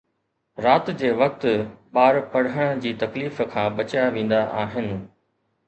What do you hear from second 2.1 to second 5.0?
پڙهڻ جي تڪليف کان بچيا ويندا آهن